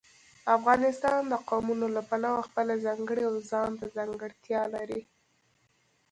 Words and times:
افغانستان 0.57 1.21
د 1.27 1.33
قومونه 1.49 1.87
له 1.95 2.01
پلوه 2.09 2.41
خپله 2.47 2.73
ځانګړې 2.85 3.23
او 3.29 3.35
ځانته 3.51 3.85
ځانګړتیا 3.97 4.61
لري. 4.75 5.01